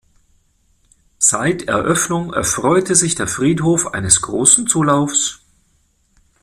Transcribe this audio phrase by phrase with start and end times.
[1.19, 5.41] Seit Eröffnung erfreute sich der Friedhof eines großen Zulaufs.